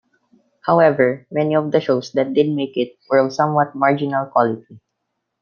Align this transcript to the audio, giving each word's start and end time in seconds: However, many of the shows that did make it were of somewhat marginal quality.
However, 0.65 1.27
many 1.29 1.55
of 1.55 1.69
the 1.71 1.79
shows 1.79 2.11
that 2.13 2.33
did 2.33 2.49
make 2.49 2.75
it 2.75 2.97
were 3.07 3.19
of 3.19 3.33
somewhat 3.33 3.75
marginal 3.75 4.25
quality. 4.25 4.79